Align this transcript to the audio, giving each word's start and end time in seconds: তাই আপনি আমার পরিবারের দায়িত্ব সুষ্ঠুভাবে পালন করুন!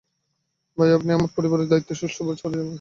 তাই 0.77 0.95
আপনি 0.97 1.09
আমার 1.13 1.29
পরিবারের 1.37 1.69
দায়িত্ব 1.71 1.91
সুষ্ঠুভাবে 1.99 2.35
পালন 2.35 2.53
করুন! 2.53 2.67